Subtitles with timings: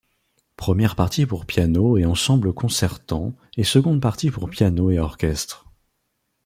[0.57, 5.67] Première partie pour piano et ensemble concertant et seconde partie pour piano et orchestre.